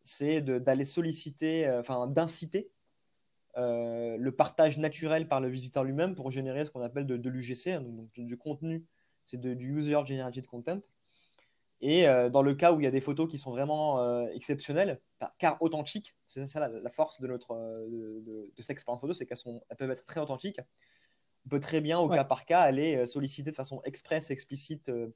[0.03, 2.69] c'est d'aller solliciter, euh, enfin d'inciter
[3.55, 7.93] le partage naturel par le visiteur lui-même pour générer ce qu'on appelle de, l'UGC, donc,
[7.93, 8.85] donc du, contenu,
[9.25, 10.79] c'est du User Generated Content.
[11.81, 15.35] Et dans le cas où il y a des photos qui sont vraiment exceptionnelles, car-
[15.37, 17.53] car authentiques, c'est ça la, force de, notre,
[17.89, 19.37] de, de- de cette expérience photo, c'est qu'elles
[19.77, 20.61] peuvent être très authentiques.
[21.49, 22.15] On peut très bien, au Ouais.
[22.15, 25.09] cas par cas, aller euh, solliciter de façon express, explicite euh,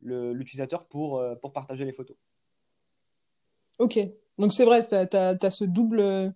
[0.00, 2.16] l'utilisateur pour, euh, pour partager les photos.
[3.80, 3.98] Ok.
[4.38, 6.32] Donc c'est vrai, t'as, t'as ce double,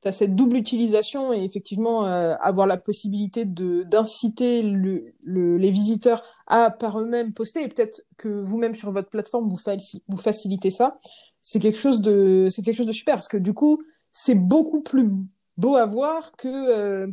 [0.00, 6.22] t'as cette double utilisation et effectivement euh, avoir la possibilité d'inciter le, le- les visiteurs
[6.46, 10.70] à par eux-mêmes poster et peut-être que vous-même sur votre plateforme vous, faci- vous facilitez
[10.70, 10.98] ça.
[11.42, 14.82] C'est quelque chose de, c'est quelque chose de super parce que du coup c'est beaucoup
[14.82, 15.10] plus
[15.56, 17.06] beau à voir que euh,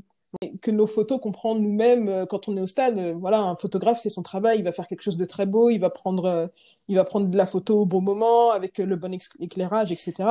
[0.62, 2.98] que nos photos qu'on prend nous-mêmes euh, quand on est au stade.
[2.98, 5.70] Euh, Voilà, un photographe, c'est son travail, il va faire quelque chose de très beau,
[5.70, 6.48] il va prendre, euh,
[6.88, 10.30] il va prendre de la photo au bon moment, avec le bon éclairage, etc.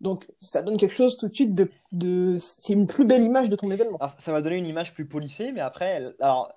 [0.00, 2.38] Donc, ça donne quelque chose tout de suite de.
[2.38, 3.98] C'est une plus belle image de ton événement.
[4.18, 6.52] Ça va donner une image plus polissée, mais après, alors,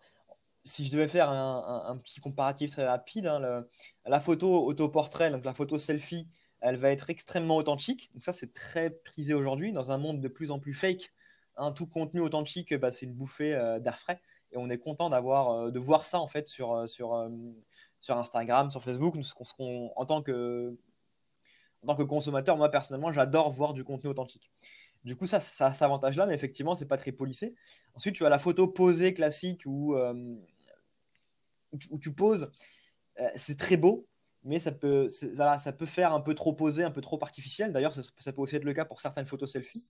[0.64, 3.66] si je devais faire un, petit comparatif très rapide, hein,
[4.06, 6.26] la photo autoportrait, donc la photo selfie,
[6.62, 8.12] elle va être extrêmement authentique.
[8.14, 11.12] Donc ça, c'est très prisé aujourd'hui dans un monde de plus en plus fake.
[11.58, 14.22] Hein, tout contenu authentique, bah, c'est une bouffée euh, d'air frais.
[14.54, 17.30] Et on est content d'avoir, euh, de voir ça en fait sur, euh, sur, euh,
[18.00, 19.16] sur Instagram, sur Facebook.
[19.96, 20.78] En tant que,
[22.08, 24.52] consommateur, moi personnellement, j'adore voir du contenu authentique.
[25.04, 27.56] Du coup, ça, ça a cet avantage-là, mais effectivement, c'est pas très polissé.
[27.96, 29.98] Ensuite, tu as la photo posée classique où,
[31.89, 32.50] où tu, poses.
[33.36, 34.08] C'est très beau,
[34.46, 35.10] mais ça peut,
[35.78, 37.74] peut faire un peu trop posé, un peu trop artificiel.
[37.74, 39.84] D'ailleurs, ça, ça peut aussi être le cas pour certaines photos selfie.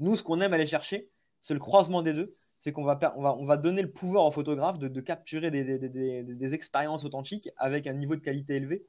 [0.00, 1.08] Nous, ce qu'on aime aller chercher,
[1.40, 2.34] c'est le croisement des deux.
[2.58, 6.54] C'est qu'on va, on va, on va donner le pouvoir au photographe de, capturer des,
[6.54, 8.84] expériences authentiques avec un niveau de qualité élevé.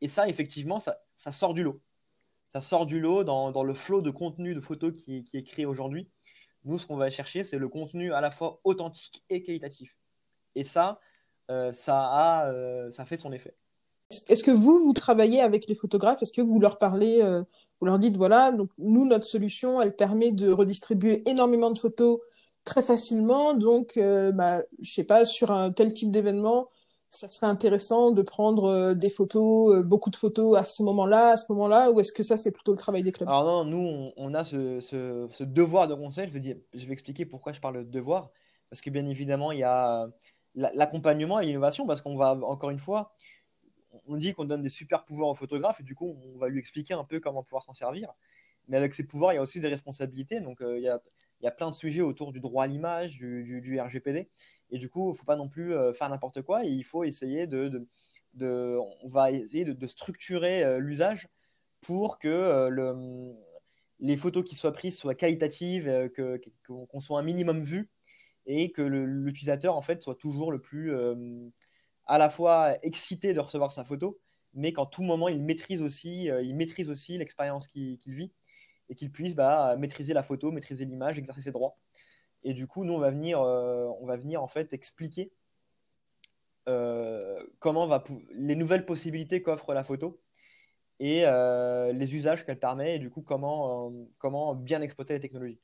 [0.00, 0.98] Et ça, effectivement, ça,
[1.32, 1.80] sort du lot.
[2.52, 5.42] Ça sort du lot dans, le flot de contenu de photos qui, est- qui est
[5.42, 6.10] créé aujourd'hui.
[6.64, 9.96] Nous, ce qu'on va chercher, c'est le contenu à la fois authentique et qualitatif.
[10.54, 11.00] Et ça,
[11.50, 13.56] euh, ça, a, euh, ça fait son effet.
[14.28, 16.22] Est-ce que vous, vous travaillez avec les photographes?
[16.22, 17.42] Est-ce que vous leur parlez, euh,
[17.80, 22.20] vous leur dites, voilà, donc nous, notre solution, elle permet de redistribuer énormément de photos
[22.64, 23.54] très facilement.
[23.54, 26.68] Donc, euh, bah, je sais pas, sur un tel type d'événement,
[27.10, 31.30] ça serait intéressant de prendre euh, des photos, euh, beaucoup de photos à ce moment-là,
[31.32, 33.28] à ce moment-là, ou est-ce que ça, c'est plutôt le travail des clubs?
[33.28, 36.26] Alors non, nous, on, a ce, ce- devoir de conseil.
[36.26, 38.30] Je vais dire, je vais expliquer pourquoi je parle de devoir.
[38.68, 40.08] Parce que bien évidemment, il y a
[40.56, 41.86] la- l'accompagnement et l'innovation.
[41.86, 43.12] Parce qu'on va, encore une fois,
[44.06, 45.80] on dit qu'on donne des super pouvoirs au photographe.
[45.80, 48.12] Et du coup, on va lui expliquer un peu comment pouvoir s'en servir.
[48.68, 50.40] Mais avec ces pouvoirs, il y a aussi des responsabilités.
[50.40, 54.28] Donc, euh, il y a, plein de sujets autour du droit à l'image, du, RGPD.
[54.70, 56.64] Et du coup, il ne faut pas non plus faire n'importe quoi.
[56.64, 57.86] Et il faut essayer de,
[59.30, 61.28] essayer de, structurer l'usage
[61.82, 63.34] pour que le,
[64.00, 66.10] les photos qui soient prises soient qualitatives,
[66.66, 67.90] qu'on soit un minimum vu
[68.46, 70.92] et que l'utilisateur en fait soit toujours le plus
[72.06, 74.20] à la fois excité de recevoir sa photo,
[74.54, 78.32] mais qu'en tout moment, il maîtrise aussi, euh, il maîtrise aussi l'expérience qu'il vit
[78.88, 81.76] et qu'il puisse bah, maîtriser la photo, maîtriser l'image, exercer ses droits.
[82.42, 85.32] Et du coup, nous, on va venir, euh, on va venir en fait expliquer
[86.68, 87.88] euh, comment
[88.32, 90.20] les nouvelles possibilités qu'offre la photo
[91.00, 91.24] et
[91.92, 95.60] les usages qu'elle permet et du coup comment, comment bien exploiter les technologies.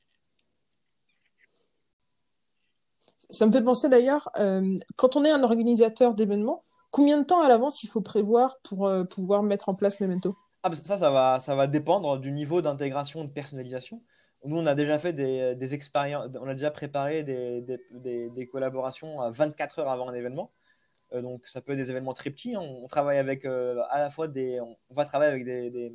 [3.31, 7.41] Ça me fait penser d'ailleurs, euh, quand on est un organisateur d'événements, combien de temps
[7.41, 10.35] à l'avance il faut prévoir pour euh, pouvoir mettre en place Memento?
[10.63, 14.03] Ah, bah, Ça, ça va, ça va dépendre du niveau d'intégration et de personnalisation.
[14.43, 19.21] Nous, on a déjà fait des, des expériences, on a déjà préparé des, des, collaborations
[19.21, 20.51] à 24 heures avant un événement.
[21.13, 22.55] Euh, donc, ça peut être des événements très petits.
[22.55, 22.61] Hein.
[22.61, 25.93] On, travaille avec à la fois des, on, va travailler avec des,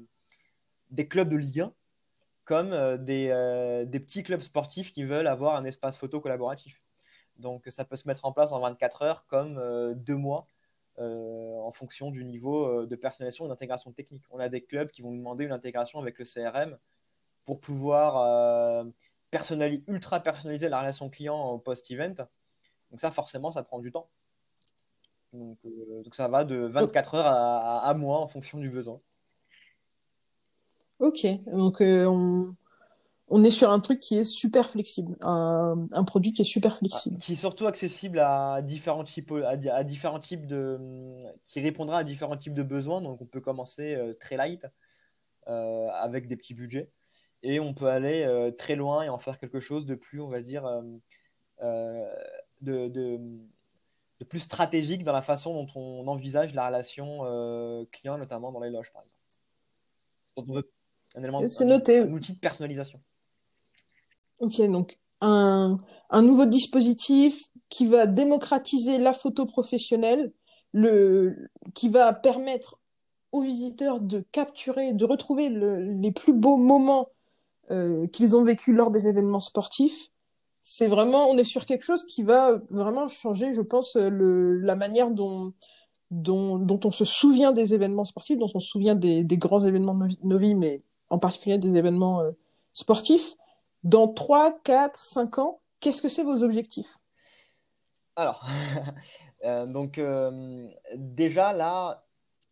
[0.91, 1.73] des, clubs de Ligue 1
[2.45, 6.81] comme des, des petits clubs sportifs qui veulent avoir un espace photo collaboratif.
[7.39, 10.47] Donc ça peut se mettre en place en 24 heures comme euh, deux mois
[10.99, 14.25] euh, en fonction du niveau euh, de personnalisation et d'intégration technique.
[14.31, 16.79] On a des clubs qui vont nous demander une intégration avec le CRM
[17.45, 18.85] pour pouvoir
[19.87, 22.15] ultra personnaliser la relation client au post-event.
[22.91, 24.09] Donc ça, forcément, ça prend du temps.
[25.33, 25.59] Donc,
[26.13, 29.01] ça va de 24 heures à, à, mois en fonction du besoin.
[30.99, 32.55] Ok, donc on,
[33.29, 37.17] on est sur un truc qui est super flexible, un, produit qui est super flexible.
[37.19, 40.79] Ah, qui est surtout accessible à différents types, à, différents types de,
[41.43, 43.01] qui répondra à différents types de besoins.
[43.01, 44.65] Donc on peut commencer euh, très light
[45.49, 46.89] euh, avec des petits budgets
[47.43, 50.29] et on peut aller euh, très loin et en faire quelque chose de plus, on
[50.29, 50.65] va dire,
[51.61, 53.21] de, de,
[54.29, 58.93] plus stratégique dans la façon dont on envisage la relation client, notamment dans les loges,
[58.93, 60.65] par exemple.
[61.17, 61.99] un élément, C'est noté.
[61.99, 63.01] un outil de personnalisation.
[64.39, 65.79] Ok, donc un,
[66.11, 70.33] un nouveau dispositif qui va démocratiser la photo professionnelle,
[70.73, 72.79] le, qui va permettre
[73.33, 77.09] aux visiteurs de capturer, de retrouver les plus beaux moments
[77.71, 80.11] euh, qu'ils ont vécu lors des événements sportifs.
[80.63, 85.11] C'est vraiment, on est sur quelque chose qui va vraiment changer, je pense, la manière
[85.11, 85.53] dont,
[86.11, 89.95] dont, on se souvient des événements sportifs, dont on se souvient des, des grands événements
[89.95, 92.33] de nos vies, mais en particulier des événements euh,
[92.73, 93.35] sportifs.
[93.87, 96.99] Dans 3, 4, 5 ans, qu'est-ce que c'est vos objectifs?
[98.17, 98.45] Alors,
[99.45, 102.05] euh, donc euh, déjà là,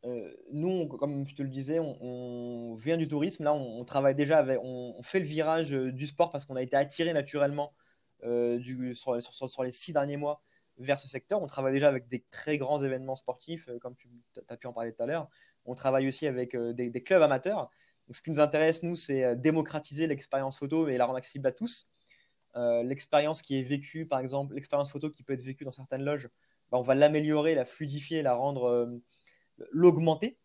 [0.04, 3.42] euh, nous, comme je te le disais, on, vient du tourisme.
[3.42, 7.12] Là, on, travaille déjà on, fait le virage du sport parce qu'on a été attiré
[7.12, 7.74] naturellement
[8.22, 9.16] du, sur,
[9.64, 10.40] les six derniers mois
[10.78, 11.42] vers ce secteur.
[11.42, 14.08] On travaille déjà avec des très grands événements sportifs, comme tu
[14.48, 15.28] as pu en parler tout à l'heure.
[15.64, 17.70] On travaille aussi avec des, clubs amateurs
[18.10, 21.52] ce qui nous intéresse, nous, c'est euh, démocratiser l'expérience photo et la rendre accessible à
[21.52, 21.90] tous.
[22.56, 26.04] Euh, l'expérience qui est vécue, par exemple, l'expérience photo qui peut être vécue dans certaines
[26.04, 26.28] loges,
[26.70, 29.02] bah, on va l'améliorer, la fluidifier, la rendre, euh,
[29.70, 30.38] l'augmenter,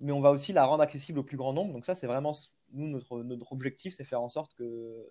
[0.00, 1.72] mais on va aussi la rendre accessible au plus grand nombre.
[1.72, 2.34] Donc ça, c'est vraiment
[2.74, 4.64] nous notre, notre objectif, c'est faire en sorte que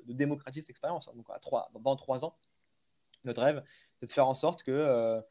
[0.06, 1.10] de démocratiser cette expérience.
[1.14, 2.36] Donc à trois, dans trois ans,
[3.24, 3.64] notre rêve,
[4.00, 5.22] c'est de faire en sorte que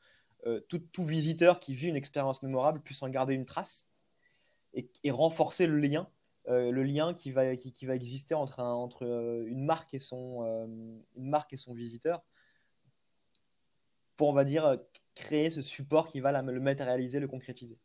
[0.68, 3.88] tout, tout, visiteur qui vit une expérience mémorable puisse en garder une trace
[4.74, 6.08] et renforcer le lien
[6.48, 10.42] euh, le lien qui va, qui, va exister entre, entre euh, une, marque et son,
[10.44, 10.66] euh,
[11.16, 12.22] une marque et son visiteur
[14.16, 14.78] pour, on va dire,
[15.14, 17.78] créer ce support qui va le matérialiser, le concrétiser.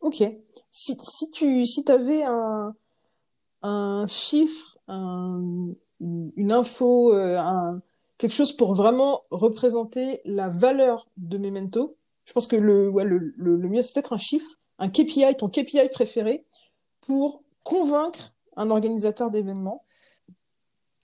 [0.00, 0.22] Ok.
[0.70, 2.74] Si, si tu si avais un,
[3.62, 7.12] un chiffre, une info,
[8.18, 13.68] quelque chose pour vraiment représenter la valeur de Memento, je pense que le, le, le
[13.68, 16.44] mieux, c'est peut-être un chiffre un KPI, ton KPI préféré,
[17.02, 19.84] pour convaincre un organisateur d'événements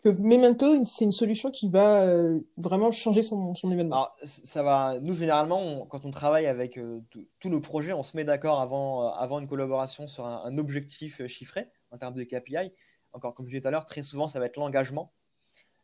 [0.02, 3.96] que Memento, c'est une solution qui va euh, vraiment changer son, événement.
[3.96, 4.98] Alors, ça va.
[5.00, 7.00] Nous, généralement, quand on travaille avec euh,
[7.40, 11.24] tous nos projets, on se met d'accord avant, euh, avant une collaboration sur un, objectif
[11.26, 12.72] chiffré en termes de KPI.
[13.12, 15.12] Encore, comme je disais tout à l'heure, très souvent, ça va être l'engagement.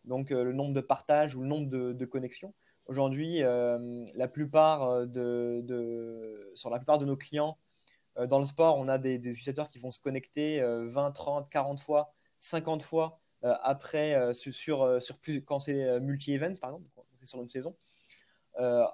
[0.04, 2.54] Donc, le nombre de partages ou le nombre de, connexions.
[2.87, 7.63] Aujourd'hui, la plupart de, sur la plupart de nos clients, euh,
[8.16, 12.12] dans le sport, on a des, utilisateurs qui vont se connecter 20, 30, 40 fois,
[12.38, 16.88] 50 fois euh, après euh, sur, sur plus, quand c'est multi-event, par exemple,
[17.22, 17.74] sur une saison.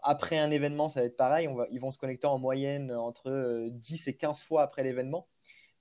[0.03, 1.49] après un événement, ça va être pareil.
[1.49, 5.29] On va, ils vont se connecter en moyenne entre 10 et 15 fois après l'événement,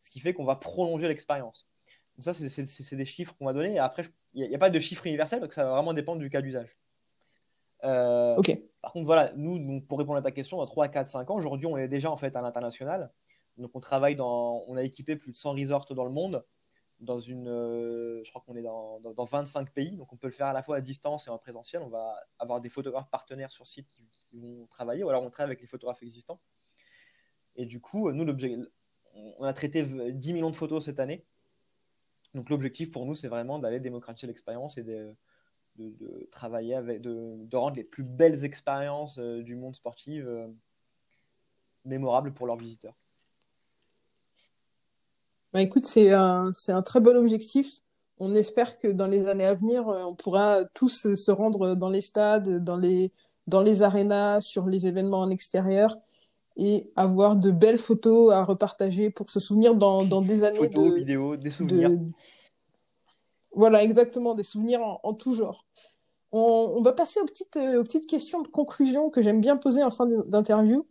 [0.01, 1.67] ce qui fait qu'on va prolonger l'expérience.
[2.19, 3.75] ça, c'est des chiffres qu'on va donner.
[3.75, 6.19] Et après, il n'y a, pas de chiffre universel parce que ça va vraiment dépendre
[6.19, 6.77] du cas d'usage.
[7.83, 8.35] Euh.
[8.81, 11.67] Par contre, voilà, nous, pour répondre à ta question, dans 3, 4, 5 ans, aujourd'hui,
[11.67, 13.11] on est déjà en fait à l'international.
[13.59, 16.45] Donc, on travaille dans, on a équipé plus de 100 resorts dans le monde,
[16.99, 19.95] dans une, euh, je crois qu'on est dans, dans, 25 pays.
[19.97, 21.81] Donc, on peut le faire à la fois à distance et en présentiel.
[21.81, 24.07] On va avoir des photographes partenaires sur site qui,
[24.39, 26.39] vont travailler, ou alors on travaille avec les photographes existants.
[27.55, 28.25] Et du coup, nous,
[29.39, 31.25] on a traité 10 millions de photos cette année.
[32.35, 35.15] Donc, l'objectif pour nous, c'est vraiment d'aller démocratiser l'expérience et de,
[35.77, 40.47] de, travailler avec, de, rendre les plus belles expériences euh, du monde sportif euh,
[41.85, 42.95] mémorables pour leurs visiteurs.
[45.53, 47.79] Bah écoute, c'est un, c'est un très bon objectif.
[48.19, 51.89] On espère que dans les années à venir, euh, on pourra tous se rendre dans
[51.89, 53.11] les stades, dans les,
[53.47, 55.97] dans les arénas, sur les événements en extérieur
[56.59, 60.57] et avoir de belles photos à repartager pour se souvenir dans, dans des années.
[60.57, 61.91] Photos, vidéos, des souvenirs.
[63.53, 65.65] Voilà, exactement, des souvenirs en, tout genre.
[66.31, 69.83] On, va passer aux petites, euh, aux petites questions de conclusion que j'aime bien poser
[69.83, 70.85] en fin d'interview.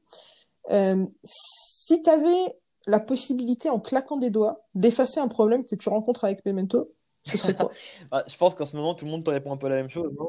[0.71, 2.57] Euh, si tu avais
[2.89, 6.93] la possibilité, en claquant des doigts, d'effacer un problème que tu rencontres avec Memento,
[7.25, 7.71] ce serait quoi?
[8.11, 9.91] Bah, Je pense qu'en ce moment, tout le monde te répond un peu la même
[9.91, 10.29] chose, non?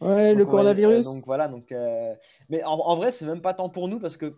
[0.00, 1.04] Ouais, le coronavirus.
[1.04, 2.14] donc voilà, donc, euh,
[2.48, 4.34] mais en, en vrai, c'est même pas tant pour nous parce que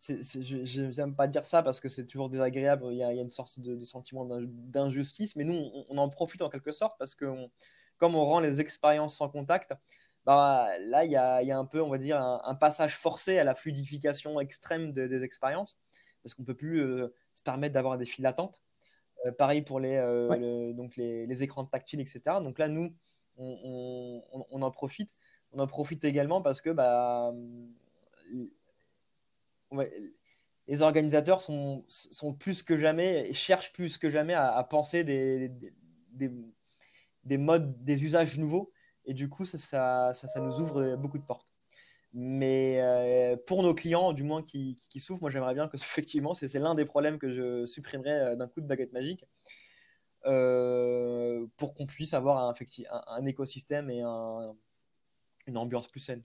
[0.00, 3.60] je n'aime pas dire ça parce que c'est toujours désagréable, il y, a, une sorte
[3.60, 7.26] de, sentiment d'injustice, mais nous, on, en profite en quelque sorte parce que
[7.98, 9.74] comme on rend les expériences sans contact,
[10.24, 12.96] bah, là, il y, a, il y a, un peu, on va dire, un, passage
[12.96, 15.78] forcé à la fluidification extrême des expériences
[16.22, 18.62] parce qu'on ne peut plus euh, se permettre d'avoir des files d'attente.
[19.26, 22.20] Euh, pareil pour les, euh, donc les, les, écrans tactiles, etc.
[22.42, 22.90] Donc là, nous,
[23.36, 25.10] on, on, en profite.
[25.52, 27.34] On en profite également parce que bah,
[30.66, 35.50] les organisateurs sont, sont, plus que jamais, cherchent plus que jamais à, penser des,
[36.12, 36.30] des,
[37.24, 38.72] des, modes, des usages nouveaux.
[39.04, 41.49] Et du coup, ça, ça, ça, nous ouvre beaucoup de portes.
[42.12, 46.34] Mais euh, pour nos clients, du moins qui, qui, souffrent, moi j'aimerais bien que effectivement,
[46.34, 49.24] c'est l'un des problèmes que je supprimerais euh, d'un coup de baguette magique
[50.26, 52.54] euh, pour qu'on puisse avoir un,
[52.90, 54.54] un, un écosystème et un,
[55.46, 56.22] une ambiance plus saine.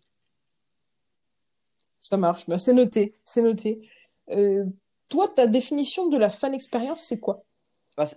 [2.00, 2.48] Ça marche.
[2.48, 3.16] Bah, c'est noté.
[3.24, 3.88] C'est noté.
[4.32, 4.66] Euh,
[5.08, 7.44] toi, ta définition de la fan expérience, c'est quoi?
[7.96, 8.08] Bah,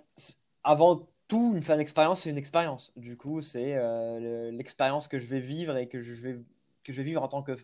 [0.63, 2.91] Avant tout, une fan expérience, c'est une expérience.
[2.95, 3.77] Du coup, c'est
[4.51, 6.39] l'expérience que je vais vivre et que je vais,
[6.89, 7.57] que je vais vivre en tant que.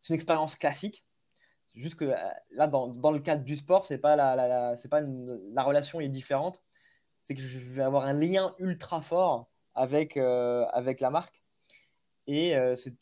[0.00, 1.04] C'est une expérience classique.
[1.74, 2.16] Juste que euh,
[2.52, 6.00] là, dans, dans, le cadre du sport, c'est pas la, la, c'est pas la relation
[6.00, 6.62] est différente.
[7.22, 11.42] C'est que je vais avoir un lien ultra fort avec, avec la marque.
[12.28, 12.94] Et c'est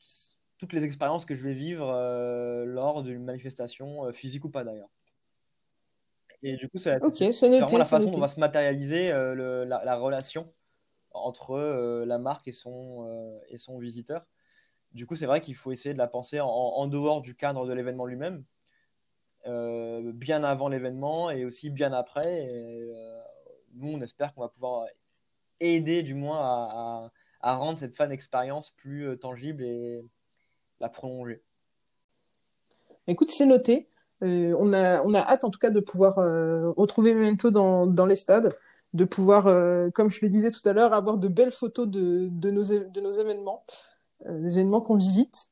[0.59, 4.65] toutes les expériences que je vais vivre euh, lors d'une manifestation, euh, physique ou pas
[4.65, 4.89] d'ailleurs.
[6.43, 10.53] Et du coup, c'est vraiment la façon dont va se matérialiser euh, la, relation
[11.11, 11.59] entre
[12.07, 14.27] la marque et son, et son visiteur.
[14.95, 17.73] Du coup, c'est vrai qu'il faut essayer de la penser en, dehors du cadre de
[17.73, 18.45] l'événement lui-même,
[19.45, 22.49] bien avant l'événement et aussi bien après.
[23.75, 24.87] nous, on espère qu'on va pouvoir
[25.61, 30.05] aider du moins à, rendre cette fan expérience plus tangible et,
[30.81, 31.43] la prolonger.
[33.07, 33.89] Écoute, c'est noté.
[34.23, 38.57] Euh, on, a, hâte en tout cas de pouvoir euh, retrouver Memento dans, les stades,
[38.95, 42.29] de pouvoir, euh, comme je le disais tout à l'heure, avoir de belles photos de,
[42.31, 43.65] de, nos, de nos événements,
[44.29, 45.51] des événements qu'on visite.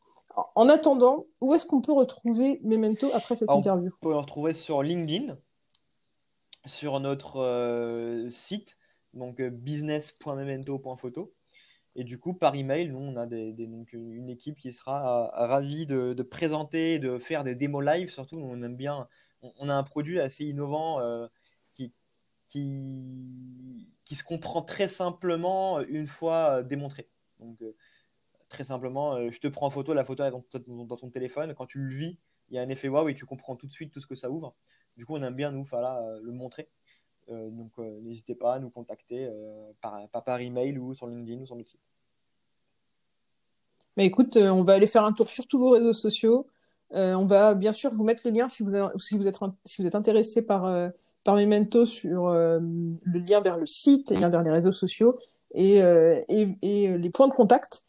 [0.55, 4.55] En attendant, où est-ce qu'on peut retrouver Memento après cette interview On peut le retrouver
[4.55, 5.37] sur LinkedIn,
[6.64, 8.79] sur notre site,
[9.12, 11.33] donc business.memento.photo.
[11.94, 15.46] Et du coup, par email, nous, on a des, donc une équipe qui sera euh,
[15.46, 18.11] ravie de, de, présenter, de faire des démos live.
[18.11, 19.09] Surtout, on aime bien.
[19.42, 21.27] On, a un produit assez innovant euh,
[21.72, 21.92] qui,
[22.48, 27.09] qui, qui, se comprend très simplement une fois euh, démontré.
[27.40, 27.59] Donc,
[28.53, 31.55] très simplement, je te prends en photo, la photo est dans, ton téléphone.
[31.55, 32.19] Quand tu le vis,
[32.50, 34.15] il y a un effet waouh et tu comprends tout de suite tout ce que
[34.15, 34.55] ça ouvre.
[34.96, 36.69] Du coup, on aime bien, nous, voilà, le montrer.
[37.31, 41.46] Euh, donc euh, n'hésitez pas à nous contacter euh, par, email ou sur LinkedIn ou
[41.46, 41.81] sur notre site.
[43.96, 46.46] Mais écoute, on va aller faire un tour sur tous vos réseaux sociaux.
[46.92, 50.92] on va bien sûr vous mettre les liens si vous, êtes, intéressé par,
[51.27, 55.19] Memento sur le lien vers le site, le lien vers les réseaux sociaux
[55.55, 55.83] et
[56.31, 57.83] les points de contact.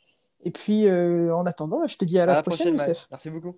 [0.43, 3.55] Et puis, en attendant, je te dis à, la, prochaine, prochaine Merci beaucoup.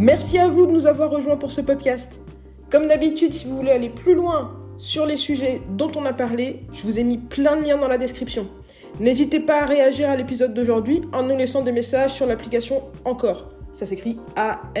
[0.00, 2.22] Merci à vous de nous avoir rejoints pour ce podcast.
[2.70, 6.64] Comme d'habitude, si vous voulez aller plus loin sur les sujets dont on a parlé,
[6.72, 8.48] je vous ai mis plein de liens dans la description.
[8.98, 13.50] N'hésitez pas à réagir à l'épisode d'aujourd'hui en nous laissant des messages sur l'application Encore.
[13.74, 14.80] ça s'écrit A-N-C-H-O-R.